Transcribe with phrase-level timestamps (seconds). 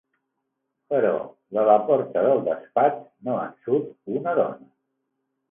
[0.93, 1.11] Però
[1.57, 4.61] de la porta del despatx no en surt una dona.